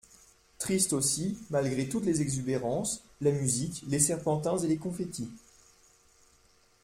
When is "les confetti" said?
4.67-5.29